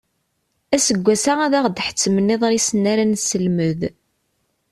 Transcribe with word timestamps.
Aseggas-a 0.75 1.33
ad 1.45 1.53
aɣ-d-ḥettmen 1.59 2.33
iḍrisen 2.35 2.83
ara 2.91 3.03
nesselmed. 3.05 3.79